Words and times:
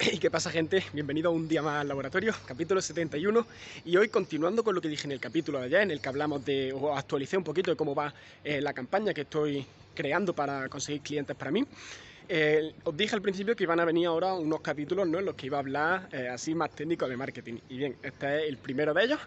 ¿Y 0.00 0.18
qué 0.18 0.30
pasa 0.30 0.50
gente? 0.50 0.84
Bienvenido 0.92 1.30
a 1.30 1.32
un 1.32 1.48
día 1.48 1.60
más 1.60 1.80
al 1.80 1.88
laboratorio, 1.88 2.32
capítulo 2.46 2.80
71 2.80 3.46
y 3.84 3.96
hoy 3.96 4.08
continuando 4.08 4.62
con 4.62 4.74
lo 4.74 4.80
que 4.80 4.88
dije 4.88 5.06
en 5.06 5.12
el 5.12 5.20
capítulo 5.20 5.58
de 5.58 5.66
ayer 5.66 5.80
en 5.80 5.90
el 5.90 6.00
que 6.00 6.08
hablamos 6.08 6.44
de, 6.44 6.72
o 6.72 6.96
actualicé 6.96 7.36
un 7.36 7.42
poquito 7.42 7.72
de 7.72 7.76
cómo 7.76 7.94
va 7.94 8.14
eh, 8.44 8.60
la 8.60 8.72
campaña 8.72 9.12
que 9.12 9.22
estoy 9.22 9.66
creando 9.94 10.34
para 10.34 10.68
conseguir 10.68 11.00
clientes 11.00 11.34
para 11.36 11.50
mí 11.50 11.64
eh, 12.30 12.74
os 12.84 12.94
dije 12.94 13.14
al 13.14 13.22
principio 13.22 13.56
que 13.56 13.64
iban 13.64 13.80
a 13.80 13.86
venir 13.86 14.06
ahora 14.06 14.34
unos 14.34 14.60
capítulos 14.60 15.08
¿no? 15.08 15.18
en 15.18 15.24
los 15.24 15.34
que 15.34 15.46
iba 15.46 15.56
a 15.56 15.60
hablar 15.60 16.08
eh, 16.12 16.28
así 16.28 16.54
más 16.54 16.70
técnicos 16.70 17.08
de 17.08 17.16
marketing. 17.16 17.58
Y 17.70 17.78
bien, 17.78 17.96
este 18.02 18.42
es 18.42 18.48
el 18.50 18.58
primero 18.58 18.92
de 18.92 19.04
ellos. 19.04 19.18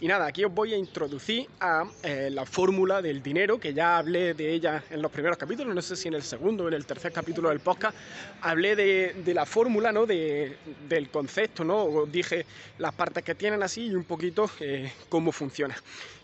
Y 0.00 0.08
nada, 0.08 0.26
aquí 0.26 0.42
os 0.42 0.54
voy 0.54 0.72
a 0.72 0.76
introducir 0.78 1.46
a 1.60 1.84
eh, 2.02 2.30
la 2.32 2.46
fórmula 2.46 3.02
del 3.02 3.22
dinero, 3.22 3.60
que 3.60 3.74
ya 3.74 3.98
hablé 3.98 4.32
de 4.32 4.52
ella 4.52 4.82
en 4.88 5.02
los 5.02 5.10
primeros 5.12 5.36
capítulos, 5.36 5.74
no 5.74 5.82
sé 5.82 5.96
si 5.96 6.08
en 6.08 6.14
el 6.14 6.22
segundo 6.22 6.64
o 6.64 6.68
en 6.68 6.74
el 6.74 6.86
tercer 6.86 7.12
capítulo 7.12 7.50
del 7.50 7.60
podcast, 7.60 7.96
hablé 8.40 8.74
de, 8.74 9.34
la 9.34 9.44
fórmula, 9.44 9.92
¿no? 9.92 10.06
De, 10.06 10.56
del 10.88 11.10
concepto, 11.10 11.62
¿no? 11.62 11.84
Os 11.84 12.10
dije 12.10 12.46
las 12.78 12.94
partes 12.94 13.22
que 13.22 13.34
tienen 13.34 13.62
así 13.62 13.88
y 13.88 13.94
un 13.94 14.04
poquito 14.04 14.50
cómo 15.10 15.30
funciona. 15.30 15.76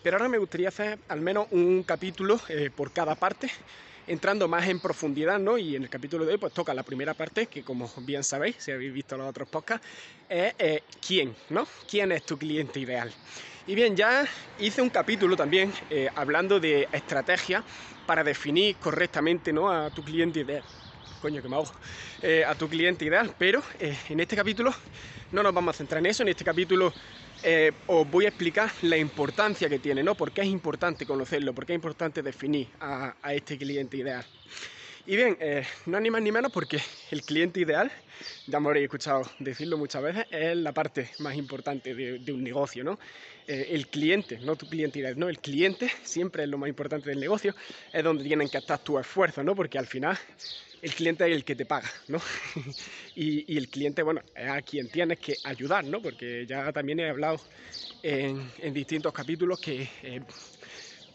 Pero 0.03 0.17
ahora 0.17 0.31
me 0.31 0.39
gustaría 0.39 0.69
hacer 0.69 0.99
al 1.09 1.21
menos 1.21 1.47
un 1.51 1.83
capítulo 1.83 2.41
por 2.75 2.93
cada 2.93 3.15
parte 3.17 3.51
entrando 4.07 4.49
más 4.49 4.69
en 4.69 4.81
profundidad, 4.81 5.39
¿no? 5.39 5.59
Y 5.59 5.77
en 5.77 5.83
el 5.85 5.91
capítulo 5.91 6.25
de 6.25 6.33
hoy 6.33 6.39
pues 6.39 6.53
toca 6.53 6.75
la 6.75 6.83
primera 6.83 7.15
parte, 7.15 7.47
que 7.47 7.63
como 7.63 7.91
bien 8.03 8.25
sabéis, 8.25 8.57
si 8.59 8.71
habéis 8.73 8.93
visto 8.93 9.17
los 9.17 9.29
otros 9.29 9.49
podcasts, 9.49 9.87
es 10.29 10.55
eh, 10.59 10.83
quién, 11.07 11.37
¿no? 11.51 11.67
¿Quién 11.87 12.13
es 12.13 12.25
tu 12.25 12.39
cliente 12.39 12.81
ideal? 12.81 13.13
Y 13.67 13.75
bien, 13.75 13.97
ya 13.97 14.27
hice 14.59 14.83
un 14.83 14.91
capítulo 14.91 15.37
también 15.37 15.73
eh, 15.89 16.09
hablando 16.15 16.59
de 16.59 16.89
estrategia 16.93 17.65
para 18.07 18.25
definir 18.25 18.77
correctamente 18.79 19.53
¿no? 19.53 19.71
a 19.71 19.91
tu 19.91 20.03
cliente 20.03 20.41
ideal. 20.41 20.65
Coño, 21.23 21.41
que 21.41 21.49
me 21.49 21.55
hago. 21.55 21.71
Eh, 22.21 22.45
a 22.45 22.57
tu 22.57 22.69
cliente 22.69 23.05
ideal, 23.05 23.33
pero 23.39 23.63
en 23.79 24.19
este 24.19 24.35
capítulo 24.35 24.75
no 25.31 25.41
nos 25.45 25.55
vamos 25.55 25.77
a 25.77 25.79
centrar 25.79 26.01
en 26.01 26.07
eso. 26.07 26.25
En 26.25 26.31
este 26.31 26.45
capítulo 26.45 26.93
eh, 27.45 27.71
os 27.87 28.11
voy 28.11 28.25
a 28.25 28.29
explicar 28.29 28.73
la 28.83 28.97
importancia 28.97 29.69
que 29.69 29.79
tiene, 29.79 30.03
¿no? 30.03 30.17
Por 30.17 30.33
qué 30.33 30.41
es 30.41 30.49
importante 30.49 31.07
conocerlo, 31.07 31.55
por 31.55 31.65
qué 31.65 31.75
es 31.75 31.77
importante 31.77 32.23
definir 32.23 32.67
a, 32.81 33.15
este 33.33 33.57
cliente 33.57 33.99
ideal. 33.99 34.27
Y 35.07 35.15
bien, 35.15 35.37
eh, 35.41 35.65
no 35.87 36.01
ni 36.01 36.11
más 36.11 36.23
ni 36.23 36.33
menos 36.33 36.51
porque 36.51 36.81
el 37.13 37.23
cliente 37.23 37.61
ideal, 37.61 37.91
ya 38.49 38.59
me 38.59 38.67
habréis 38.67 38.85
escuchado 38.85 39.23
decirlo 39.39 39.79
muchas 39.79 40.03
veces, 40.03 40.27
es 40.29 40.57
la 40.57 40.73
parte 40.73 41.11
más 41.21 41.37
importante 41.37 41.95
de, 41.95 42.33
un 42.33 42.43
negocio, 42.43 42.83
¿no? 42.83 42.99
Eh, 43.47 43.69
el 43.71 43.87
cliente, 43.87 44.39
no 44.41 44.57
tu 44.57 44.69
cliente 44.69 44.99
ideal, 44.99 45.17
no, 45.17 45.29
el 45.29 45.39
cliente 45.39 45.89
siempre 46.03 46.43
es 46.43 46.49
lo 46.49 46.59
más 46.59 46.69
importante 46.69 47.11
del 47.11 47.21
negocio, 47.21 47.55
es 47.93 48.03
donde 48.03 48.25
tienen 48.25 48.49
que 48.49 48.59
estar 48.59 48.81
tus 48.81 49.01
esfuerzos, 49.01 49.45
¿no? 49.45 49.55
Porque 49.55 49.79
al 49.79 49.87
final 49.87 50.19
el 50.83 50.93
cliente 50.95 51.25
es 51.25 51.37
el 51.37 51.45
que 51.45 51.55
te 51.55 51.65
paga, 51.65 51.89
¿no? 52.09 52.21
y, 53.15 53.57
el 53.57 53.69
cliente, 53.69 54.03
bueno, 54.03 54.21
es 54.35 54.49
a 54.49 54.61
quien 54.63 54.89
tienes 54.89 55.21
que 55.21 55.37
ayudar, 55.45 55.85
¿no? 55.85 56.03
Porque 56.03 56.45
ya 56.45 56.73
también 56.73 56.99
he 56.99 57.09
hablado 57.09 57.41
en, 58.03 58.51
distintos 58.75 59.13
capítulos 59.13 59.61
que, 59.61 59.89
eh, 60.03 60.21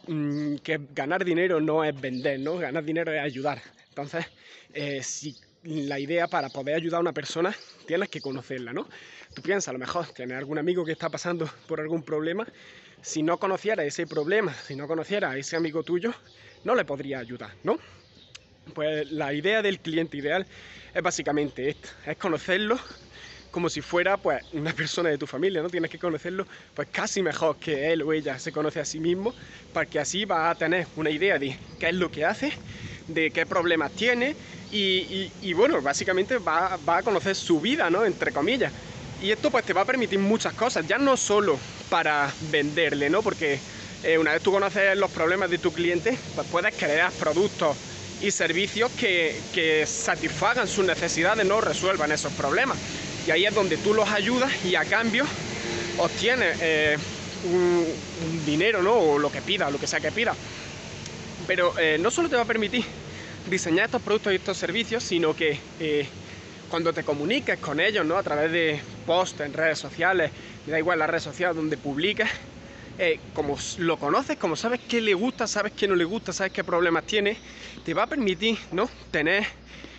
mm, 0.08 0.56
que 0.58 0.80
ganar 0.95 1.26
dinero 1.26 1.60
no 1.60 1.84
es 1.84 2.00
vender, 2.00 2.40
¿no? 2.40 2.58
Ganar 2.58 2.84
dinero 2.86 3.12
es 3.12 3.20
ayudar. 3.20 3.62
Entonces, 3.90 4.26
eh, 4.73 5.04
si 5.04 5.36
la 5.64 6.00
idea 6.00 6.28
para 6.28 6.48
poder 6.48 6.76
ayudar 6.76 7.00
a 7.00 7.02
una 7.02 7.14
persona 7.14 7.54
tienes 7.86 8.08
que 8.08 8.22
conocerla, 8.22 8.72
¿no? 8.72 8.88
Tú 9.36 9.42
piensas, 9.42 9.68
a 9.68 9.73
lo 9.73 9.80
mejor 9.80 10.08
tienes 10.14 10.38
algún 10.38 10.60
amigo 10.60 10.86
que 10.86 10.94
está 10.94 11.10
pasando 11.10 11.45
por 11.68 11.82
algún 11.82 12.04
problema, 12.04 12.48
si 13.02 13.22
no 13.22 13.38
conociera 13.38 13.84
ese 13.84 14.08
problema, 14.08 14.54
si 14.54 14.78
no 14.78 14.88
conociera 14.88 15.32
a 15.32 15.38
ese 15.38 15.58
amigo 15.58 15.84
tuyo, 15.84 16.14
no 16.64 16.73
le 16.73 16.86
podría 16.86 17.20
ayudar, 17.20 17.52
¿no? 17.64 17.78
Pues 18.73 19.12
la 19.12 19.34
idea 19.34 19.62
del 19.62 19.80
cliente 19.80 20.18
ideal 20.18 20.46
es 20.94 21.02
básicamente 21.02 21.70
esta, 21.70 21.90
es 22.06 22.18
conocerlo 22.18 22.80
como 23.52 23.70
si 23.70 23.82
fuera 23.82 24.18
pues 24.18 24.44
una 24.54 24.72
persona 24.73 25.10
de 25.10 25.18
tu 25.18 25.26
familia, 25.26 25.62
¿no? 25.62 25.70
Tienes 25.70 25.90
que 25.90 25.98
conocerlo 25.98 26.46
pues 26.76 26.88
casi 26.92 27.23
mejor 27.23 27.58
que 27.58 27.92
él 27.92 28.04
o 28.04 28.14
ella 28.14 28.38
se 28.38 28.52
conoce 28.52 28.80
a 28.80 28.86
sí 28.86 29.00
mismo, 29.00 29.34
para 29.73 29.86
que 29.88 30.00
así 30.00 30.26
va 30.26 30.50
a 30.50 30.56
tener 30.56 30.86
una 30.95 31.10
idea 31.10 31.39
de 31.39 31.58
qué 31.80 31.89
es 31.89 31.95
lo 31.95 32.11
que 32.11 32.23
hace, 32.23 32.52
de 33.08 33.32
qué 33.32 33.45
problemas 33.45 33.92
tiene 33.94 34.36
y, 34.72 35.54
bueno, 35.54 35.82
básicamente 35.82 36.38
va, 36.38 36.77
a 36.86 37.02
conocer 37.02 37.36
su 37.36 37.60
vida, 37.60 37.89
¿no? 37.89 38.06
Entre 38.06 38.32
comillas. 38.32 38.72
Y 39.23 39.32
esto 39.32 39.50
pues 39.50 39.66
te 39.66 39.73
va 39.73 39.82
a 39.82 39.86
permitir 39.86 40.20
muchas 40.20 40.54
cosas, 40.54 40.88
ya 40.88 41.00
no 41.00 41.17
solo 41.17 41.58
para 41.89 42.32
venderle, 42.52 43.10
¿no? 43.10 43.23
Porque 43.23 43.60
eh, 44.04 44.17
una 44.17 44.33
vez 44.33 44.44
tú 44.44 44.52
conoces 44.52 44.95
los 44.98 45.10
problemas 45.10 45.50
de 45.50 45.58
tu 45.58 45.72
cliente, 45.72 46.16
pues 46.36 46.48
puedes 46.52 46.76
crear 46.76 47.11
productos 47.14 47.76
y 48.22 48.32
servicios 48.32 48.92
que, 48.92 49.86
satisfagan 49.86 50.67
sus 50.67 50.86
necesidades, 50.86 51.45
no 51.45 51.61
resuelvan 51.61 52.11
esos 52.11 52.33
problemas. 52.33 52.78
Y 53.28 53.32
ahí 53.32 53.45
es 53.45 53.54
donde 53.54 53.78
tú 53.78 53.94
los 53.94 54.10
ayudas 54.10 54.52
y 54.66 54.76
a 54.76 54.86
cambio 54.86 55.26
obtienes 55.98 56.58
eh, 56.61 56.98
un, 57.45 57.86
dinero, 58.45 58.82
¿no? 58.82 58.94
O 58.94 59.20
lo 59.20 59.32
que 59.32 59.42
pida, 59.42 59.70
lo 59.70 59.80
que 59.80 59.88
sea 59.88 60.00
que 60.00 60.11
pida. 60.11 60.33
Pero 61.45 61.77
eh, 61.77 61.98
no 62.00 62.10
solo 62.10 62.30
te 62.30 62.36
va 62.36 62.44
a 62.44 62.45
permitir 62.45 62.86
diseñar 63.50 63.86
estos 63.86 64.02
productos 64.02 64.33
y 64.33 64.38
estos 64.38 64.58
servicios, 64.58 65.04
sino 65.04 65.36
que 65.36 65.60
eh, 65.80 66.08
cuando 66.70 66.94
te 66.94 67.04
comuniques 67.04 67.60
con 67.60 67.80
ellos, 67.80 68.06
¿no? 68.06 68.17
A 68.17 68.23
través 68.23 68.52
de 68.52 68.80
posts 69.06 69.42
en 69.42 69.54
redes 69.54 69.80
sociales, 69.80 70.32
me 70.66 70.72
da 70.72 70.80
igual 70.80 71.00
la 71.00 71.08
red 71.08 71.20
social 71.20 71.56
donde 71.56 71.77
publiques, 71.77 72.30
eh, 72.97 73.30
como 73.33 73.58
lo 73.77 73.99
conoces, 73.99 74.37
como 74.37 74.55
sabes 74.55 74.81
qué 74.87 75.02
le 75.02 75.13
gusta, 75.13 75.47
sabes 75.47 75.73
qué 75.75 75.87
no 75.87 75.95
le 75.95 76.03
gusta, 76.05 76.33
sabes 76.33 76.52
qué 76.52 76.63
problemas 76.63 77.05
tiene, 77.05 77.41
te 77.83 77.93
va 77.93 78.03
a 78.03 78.09
permitir 78.09 78.58
¿no? 78.71 78.89
tener, 79.11 79.45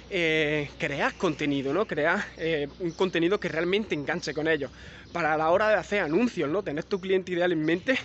eh, 0.08 0.70
crear 0.78 1.16
contenido, 1.16 1.72
¿no? 1.72 1.86
crear 1.86 2.24
eh, 2.36 2.68
un 2.78 2.92
contenido 2.92 3.38
que 3.38 3.48
realmente 3.48 3.94
enganche 3.94 4.34
con 4.34 4.48
ellos. 4.48 4.70
Para 5.12 5.36
la 5.36 5.50
hora 5.50 5.68
de 5.68 5.76
hacer 5.76 6.00
anuncios, 6.02 6.48
¿no? 6.50 6.62
tener 6.64 6.84
tu 6.84 7.00
cliente 7.00 7.32
ideal 7.32 7.52
en 7.52 7.64
mente 7.64 7.98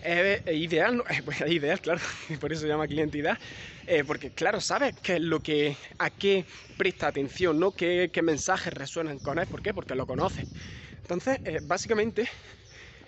es 0.00 0.42
ideal, 0.46 0.98
¿no? 0.98 1.04
pues 1.24 1.40
es 1.40 1.50
ideal, 1.50 1.80
claro, 1.80 2.00
por 2.40 2.52
eso 2.52 2.62
se 2.62 2.68
llama 2.68 2.86
cliente 2.86 3.18
ideal, 3.18 3.38
porque 4.06 4.32
claro, 4.32 4.60
sabes 4.60 4.94
qué 5.02 5.14
es 5.14 5.20
lo 5.20 5.40
que, 5.40 5.76
a 5.98 6.10
qué 6.10 6.46
presta 6.76 7.08
atención, 7.08 7.58
¿no? 7.58 7.72
qué, 7.74 8.10
qué 8.12 8.22
mensajes 8.22 8.72
resuenan 8.72 9.18
con 9.18 9.38
él, 9.38 9.46
¿por 9.48 9.62
qué? 9.62 9.72
Porque 9.74 9.94
lo 9.94 10.06
conoces. 10.06 10.46
Entonces, 11.02 11.38
básicamente, 11.62 12.28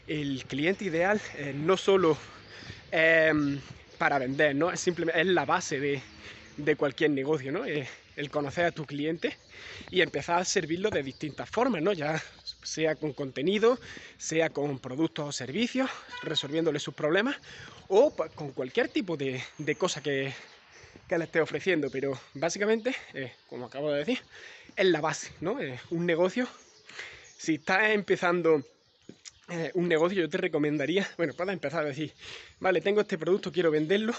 el 0.09 0.45
cliente 0.47 0.87
ideal 0.87 1.21
eh, 1.37 1.53
no 1.55 1.77
solo 1.77 2.17
em, 2.91 3.61
para 3.99 4.19
vender, 4.19 4.57
¿no? 4.57 4.73
Es 4.73 4.81
simplemente 4.81 5.21
es 5.21 5.27
la 5.27 5.45
base 5.45 5.79
de, 5.79 6.77
cualquier 6.77 7.11
negocio, 7.11 7.53
¿no? 7.53 7.65
Eh, 7.67 7.87
el 8.17 8.31
conocer 8.31 8.65
a 8.65 8.73
tu 8.73 8.85
cliente 8.85 9.37
y 9.91 10.01
empezar 10.01 10.41
a 10.41 10.45
servirlo 10.45 10.91
de 10.91 11.03
distintas 11.03 11.49
formas, 11.49 11.83
¿no? 11.83 11.93
Ya 11.93 12.21
sea 12.63 12.97
con 12.97 13.13
contenido, 13.13 13.79
sea 14.17 14.51
con 14.51 14.79
productos 14.81 15.29
o 15.29 15.33
servicios, 15.33 15.89
resolviéndole 16.23 16.81
sus 16.81 16.95
problemas, 16.95 17.37
o 17.87 18.15
con 18.35 18.53
cualquier 18.53 18.89
tipo 18.89 19.17
de, 19.17 19.41
cosa 19.77 20.03
que, 20.03 20.33
le 21.11 21.25
esté 21.25 21.41
ofreciendo. 21.41 21.91
Pero 21.91 22.19
básicamente, 22.35 22.95
eh, 23.15 23.33
como 23.49 23.67
acabo 23.67 23.93
de 23.93 23.99
decir, 23.99 24.21
es 24.75 24.87
la 24.87 25.01
base, 25.01 25.31
¿no? 25.41 25.59
un 25.91 26.07
negocio, 26.07 26.49
si 27.37 27.55
estás 27.55 27.91
empezando 27.91 28.65
eh, 29.49 29.71
un 29.75 29.89
negocio, 29.89 30.21
yo 30.21 30.29
te 30.29 30.39
recomendaría, 30.39 31.09
bueno, 31.17 31.33
para 31.35 31.53
empezar 31.53 31.85
a 31.85 31.89
decir, 31.89 32.13
vale, 32.61 32.81
tengo 32.81 33.01
este 33.01 33.19
producto, 33.19 33.51
quiero 33.51 33.71
venderlo. 33.71 34.13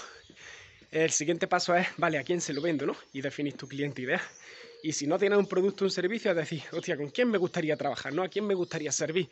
El 0.90 1.10
siguiente 1.10 1.46
paso 1.46 1.74
es, 1.76 1.86
vale, 1.98 2.18
¿a 2.18 2.24
quién 2.24 2.40
se 2.40 2.52
lo 2.52 2.60
vendo, 2.60 2.84
no? 2.86 2.96
Y 3.12 3.20
definir 3.20 3.54
tu 3.54 3.68
cliente 3.68 4.02
idea. 4.02 4.20
Y 4.82 4.92
si 4.92 5.06
no 5.06 5.18
tienes 5.18 5.38
un 5.38 5.46
producto 5.46 5.84
o 5.84 5.86
un 5.86 5.92
servicio, 5.92 6.30
es 6.30 6.36
decir, 6.36 6.62
hostia, 6.72 6.96
¿con 6.96 7.10
quién 7.10 7.30
me 7.30 7.38
gustaría 7.38 7.76
trabajar, 7.76 8.12
no? 8.12 8.22
¿A 8.22 8.28
quién 8.28 8.46
me 8.46 8.54
gustaría 8.54 8.90
servir? 8.90 9.28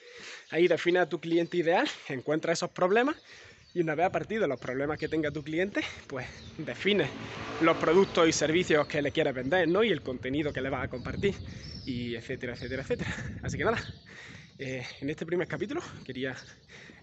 Ahí 0.50 0.68
define 0.68 1.00
a 1.00 1.08
tu 1.08 1.18
cliente 1.18 1.56
ideal, 1.56 1.88
encuentra 2.08 2.52
esos 2.52 2.70
problemas 2.70 3.16
y 3.74 3.80
una 3.80 3.94
vez 3.94 4.06
a 4.06 4.12
partir 4.12 4.40
de 4.40 4.48
los 4.48 4.58
problemas 4.58 4.98
que 4.98 5.08
tenga 5.08 5.30
tu 5.30 5.42
cliente, 5.42 5.82
pues 6.06 6.26
define 6.58 7.08
los 7.60 7.76
productos 7.76 8.28
y 8.28 8.32
servicios 8.32 8.86
que 8.86 9.02
le 9.02 9.12
quieres 9.12 9.34
vender, 9.34 9.68
¿no? 9.68 9.82
Y 9.82 9.90
el 9.90 10.02
contenido 10.02 10.52
que 10.52 10.60
le 10.60 10.70
vas 10.70 10.84
a 10.84 10.88
compartir, 10.88 11.34
y 11.84 12.14
etcétera, 12.14 12.54
etcétera, 12.54 12.82
etcétera. 12.82 13.14
Así 13.42 13.56
que 13.58 13.64
nada, 13.64 13.82
eh, 14.58 14.84
en 15.00 15.08
este 15.08 15.24
primer 15.24 15.46
capítulo 15.46 15.80
quería 16.04 16.34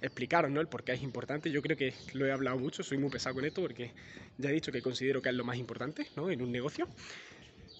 explicaros 0.01 0.51
¿no? 0.51 0.59
el 0.59 0.67
por 0.67 0.83
qué 0.83 0.91
es 0.91 1.01
importante. 1.01 1.49
Yo 1.49 1.61
creo 1.61 1.77
que 1.77 1.93
lo 2.13 2.25
he 2.25 2.31
hablado 2.31 2.57
mucho, 2.57 2.83
soy 2.83 2.97
muy 2.97 3.09
pesado 3.09 3.35
con 3.35 3.45
esto 3.45 3.61
porque 3.61 3.91
ya 4.37 4.49
he 4.49 4.53
dicho 4.53 4.71
que 4.73 4.81
considero 4.81 5.21
que 5.21 5.29
es 5.29 5.35
lo 5.35 5.45
más 5.45 5.57
importante 5.57 6.07
¿no? 6.17 6.29
en 6.29 6.41
un 6.41 6.51
negocio. 6.51 6.87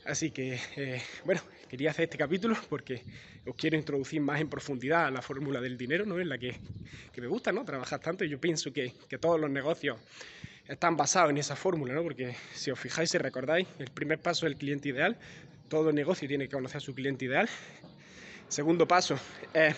Así 0.06 0.32
que, 0.32 0.60
eh, 0.78 1.02
bueno, 1.26 1.42
quería 1.68 1.90
hacer 1.90 2.06
este 2.06 2.18
capítulo 2.18 2.56
porque 2.70 3.02
os 3.46 3.56
quiero 3.56 3.76
introducir 3.76 4.22
más 4.22 4.40
en 4.40 4.48
profundidad 4.48 5.08
a 5.08 5.12
la 5.12 5.22
fórmula 5.22 5.60
del 5.60 5.78
dinero, 5.78 6.06
¿no? 6.06 6.20
En 6.20 6.30
la 6.30 6.38
que, 6.38 6.56
me 7.18 7.26
gusta, 7.26 7.52
¿no? 7.52 7.66
Trabajar 7.66 8.00
tanto 8.00 8.24
yo 8.24 8.40
pienso 8.40 8.72
que, 8.72 8.94
que 9.10 9.18
todos 9.18 9.42
los 9.42 9.50
negocios 9.50 9.98
están 10.68 10.96
basados 10.96 11.32
en 11.32 11.40
esa 11.40 11.56
fórmula, 11.56 11.96
¿no? 11.96 12.04
Porque 12.04 12.36
si 12.54 12.70
os 12.70 12.80
fijáis 12.80 13.16
y 13.16 13.18
recordáis, 13.18 13.68
el 13.80 13.90
primer 13.90 14.20
paso 14.20 14.46
es 14.46 14.54
el 14.54 14.60
cliente 14.60 14.90
ideal. 14.90 15.18
Todo 15.70 15.92
negocio 15.92 16.28
tiene 16.28 16.46
que 16.46 16.54
conocer 16.54 16.78
a 16.78 16.82
su 16.82 16.94
cliente 16.94 17.26
ideal 17.26 17.50
Segundo 18.48 18.88
paso 18.88 19.16
es 19.54 19.76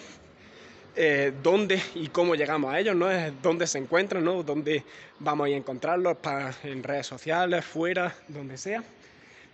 eh, 0.95 1.31
dónde 1.41 1.81
y 1.95 2.07
cómo 2.07 2.35
llegamos 2.35 2.73
a 2.73 2.79
ellos, 2.79 2.95
¿no? 2.95 3.09
Es 3.09 3.31
dónde 3.41 3.67
se 3.67 3.77
encuentran, 3.77 4.23
¿no? 4.23 4.43
Dónde 4.43 4.83
vamos 5.19 5.47
a 5.47 5.49
encontrarlos 5.51 6.17
en 6.63 6.83
redes 6.83 7.07
sociales, 7.07 7.63
fuera, 7.63 8.15
donde 8.27 8.57
sea. 8.57 8.83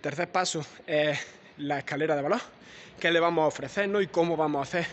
Tercer 0.00 0.28
paso 0.28 0.64
es 0.86 1.18
la 1.58 1.78
escalera 1.78 2.16
de 2.16 2.22
valor, 2.22 2.40
qué 3.00 3.10
le 3.10 3.20
vamos 3.20 3.44
a 3.44 3.46
ofrecer 3.46 3.88
¿no? 3.88 4.00
y 4.00 4.06
cómo 4.06 4.36
vamos 4.36 4.60
a 4.60 4.62
hacer 4.62 4.86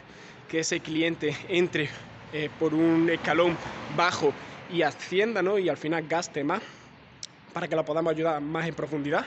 que 0.47 0.59
ese 0.59 0.79
cliente 0.79 1.35
entre 1.49 1.89
eh, 2.33 2.49
por 2.59 2.73
un 2.73 3.09
escalón 3.09 3.57
bajo 3.95 4.33
y 4.71 4.83
ascienda 4.83 5.41
¿no? 5.41 5.57
y 5.57 5.69
al 5.69 5.77
final 5.77 6.07
gaste 6.07 6.43
más 6.43 6.61
para 7.51 7.67
que 7.67 7.75
lo 7.75 7.85
podamos 7.85 8.11
ayudar 8.11 8.41
más 8.41 8.67
en 8.67 8.75
profundidad. 8.75 9.25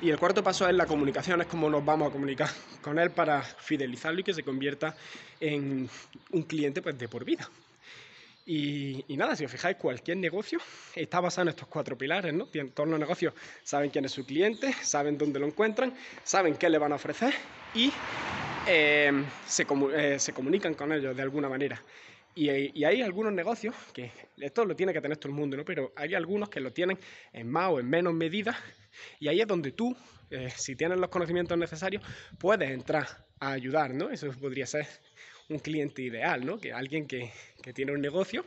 Y 0.00 0.10
el 0.10 0.18
cuarto 0.18 0.42
paso 0.42 0.68
es 0.68 0.74
la 0.74 0.86
comunicación, 0.86 1.40
es 1.40 1.46
cómo 1.46 1.68
nos 1.70 1.84
vamos 1.84 2.08
a 2.08 2.12
comunicar 2.12 2.48
con 2.82 2.98
él 2.98 3.10
para 3.10 3.42
fidelizarlo 3.42 4.20
y 4.20 4.24
que 4.24 4.34
se 4.34 4.42
convierta 4.42 4.94
en 5.40 5.88
un 6.30 6.42
cliente 6.42 6.82
pues, 6.82 6.98
de 6.98 7.08
por 7.08 7.24
vida. 7.24 7.48
Y, 8.46 9.04
nada, 9.08 9.34
si 9.36 9.44
os 9.44 9.50
fijáis, 9.50 9.78
cualquier 9.78 10.18
negocio 10.18 10.58
está 10.94 11.18
basado 11.18 11.44
en 11.44 11.48
estos 11.48 11.66
cuatro 11.66 11.96
pilares, 11.96 12.34
¿no? 12.34 12.46
Todos 12.74 12.88
los 12.88 13.00
negocios 13.00 13.32
saben 13.62 13.88
quién 13.88 14.04
es 14.04 14.12
su 14.12 14.26
cliente, 14.26 14.74
saben 14.82 15.16
dónde 15.16 15.40
lo 15.40 15.46
encuentran, 15.46 15.94
saben 16.22 16.56
qué 16.56 16.68
le 16.68 16.76
van 16.76 16.92
a 16.92 16.96
ofrecer 16.96 17.32
y 17.74 17.90
eh, 18.66 19.24
se, 19.46 19.66
eh, 19.94 20.18
se 20.18 20.32
comunican 20.34 20.74
con 20.74 20.92
ellos 20.92 21.16
de 21.16 21.22
alguna 21.22 21.48
manera. 21.48 21.82
Y, 22.36 22.48
hay 22.84 23.02
algunos 23.02 23.32
negocios 23.32 23.74
que 23.92 24.10
esto 24.38 24.64
lo 24.64 24.74
tiene 24.74 24.92
que 24.92 25.00
tener 25.00 25.16
todo 25.18 25.28
el 25.28 25.36
mundo, 25.36 25.56
¿no? 25.56 25.64
Pero 25.64 25.92
hay 25.94 26.14
algunos 26.14 26.48
que 26.48 26.60
lo 26.60 26.72
tienen 26.72 26.98
en 27.32 27.48
más 27.48 27.70
o 27.70 27.78
en 27.78 27.88
menos 27.88 28.12
medida 28.12 28.58
y 29.20 29.28
ahí 29.28 29.40
es 29.40 29.46
donde 29.46 29.72
tú, 29.72 29.96
eh, 30.30 30.50
si 30.56 30.74
tienes 30.74 30.98
los 30.98 31.10
conocimientos 31.10 31.56
necesarios, 31.56 32.02
puedes 32.38 32.70
entrar 32.70 33.06
a 33.38 33.52
ayudar, 33.52 33.94
¿no? 33.94 34.10
Eso 34.10 34.30
podría 34.32 34.66
ser 34.66 34.86
un 35.48 35.58
cliente 35.58 36.02
ideal, 36.02 36.44
¿no? 36.44 36.58
Que 36.58 36.72
alguien 36.72 37.06
que, 37.06 37.30
que 37.62 37.72
tiene 37.72 37.92
un 37.92 38.00
negocio 38.00 38.44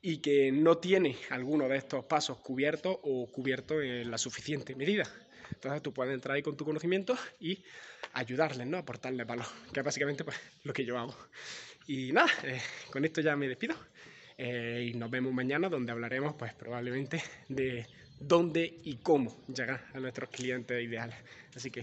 y 0.00 0.18
que 0.18 0.50
no 0.50 0.78
tiene 0.78 1.16
alguno 1.28 1.68
de 1.68 1.76
estos 1.76 2.04
pasos 2.06 2.38
cubiertos 2.38 2.96
o 3.02 3.30
cubiertos 3.30 3.82
en 3.82 4.10
la 4.10 4.18
suficiente 4.18 4.74
medida. 4.74 5.04
Entonces 5.52 5.82
tú 5.82 5.92
puedes 5.92 6.14
entrar 6.14 6.36
ahí 6.36 6.42
con 6.42 6.56
tu 6.56 6.64
conocimiento 6.64 7.16
y 7.38 7.62
ayudarles, 8.12 8.66
¿no? 8.66 8.78
Aportarles 8.78 9.26
valor, 9.26 9.46
que 9.72 9.80
es 9.80 9.84
básicamente 9.84 10.24
pues, 10.24 10.36
lo 10.64 10.72
que 10.72 10.84
yo 10.84 10.98
hago. 10.98 11.14
Y 11.92 12.12
nada, 12.12 12.30
eh, 12.44 12.60
con 12.92 13.04
esto 13.04 13.20
ya 13.20 13.34
me 13.34 13.48
despido 13.48 13.74
eh, 14.38 14.92
y 14.92 14.96
nos 14.96 15.10
vemos 15.10 15.32
mañana 15.32 15.68
donde 15.68 15.90
hablaremos 15.90 16.36
pues 16.36 16.54
probablemente 16.54 17.20
de 17.48 17.84
dónde 18.20 18.78
y 18.84 18.98
cómo 18.98 19.36
llegar 19.52 19.84
a 19.92 19.98
nuestros 19.98 20.30
clientes 20.30 20.80
ideales. 20.80 21.16
Así 21.52 21.68
que 21.72 21.82